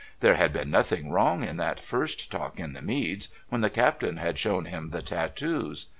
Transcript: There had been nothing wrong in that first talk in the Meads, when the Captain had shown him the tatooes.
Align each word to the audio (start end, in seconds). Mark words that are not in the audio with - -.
There 0.19 0.33
had 0.33 0.51
been 0.51 0.71
nothing 0.71 1.11
wrong 1.11 1.43
in 1.43 1.57
that 1.57 1.79
first 1.79 2.31
talk 2.31 2.59
in 2.59 2.73
the 2.73 2.81
Meads, 2.81 3.27
when 3.49 3.61
the 3.61 3.69
Captain 3.69 4.17
had 4.17 4.39
shown 4.39 4.65
him 4.65 4.89
the 4.89 5.03
tatooes. 5.03 5.85